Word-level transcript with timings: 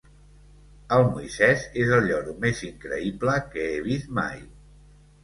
El 0.95 1.03
Moisès 1.09 1.65
és 1.81 1.91
el 1.97 2.07
lloro 2.11 2.33
més 2.45 2.63
increïble 2.69 3.37
que 3.53 3.67
he 3.67 3.77
vist 3.89 4.09
mai. 4.21 4.41